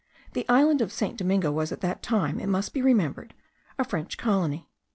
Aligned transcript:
The 0.33 0.47
island 0.49 0.81
of 0.81 0.91
St. 0.91 1.15
Domingo 1.15 1.51
was 1.51 1.71
at 1.71 1.81
that 1.81 2.01
time, 2.01 2.39
it 2.39 2.47
must 2.47 2.73
be 2.73 2.81
remembered, 2.81 3.35
a 3.77 3.83
French 3.83 4.17
colony.) 4.17 4.67